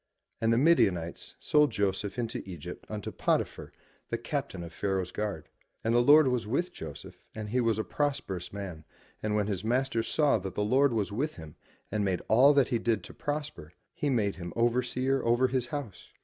And 0.41 0.51
the 0.51 0.57
Midianites 0.57 1.35
sold 1.39 1.69
Joseph 1.71 2.17
into 2.17 2.41
Egypt 2.43 2.87
unto 2.89 3.11
Pot'i 3.11 3.45
phar, 3.45 3.71
the 4.09 4.17
Captain 4.17 4.63
of 4.63 4.73
Pharaoh's 4.73 5.11
guard. 5.11 5.47
And 5.83 5.93
the 5.93 5.99
Lord 6.01 6.27
was 6.27 6.47
with 6.47 6.73
Joseph 6.73 7.21
and 7.35 7.49
he 7.49 7.61
was 7.61 7.77
a 7.77 7.83
prosperous 7.83 8.51
man 8.51 8.83
and 9.21 9.35
when 9.35 9.45
his 9.45 9.63
master 9.63 10.01
saw 10.01 10.39
that 10.39 10.55
the 10.55 10.65
Lord 10.65 10.91
was 10.91 11.11
with 11.11 11.35
him 11.35 11.55
and 11.91 12.03
made 12.03 12.23
all 12.29 12.51
that 12.55 12.69
he 12.69 12.79
did 12.79 13.03
to 13.03 13.13
prosper, 13.13 13.73
he 13.93 14.09
made 14.09 14.37
him 14.37 14.53
overseer 14.55 15.23
over 15.23 15.49
his 15.49 15.67
house. 15.67 16.07